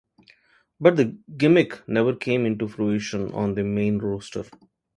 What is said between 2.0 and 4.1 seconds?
came into fruition on the main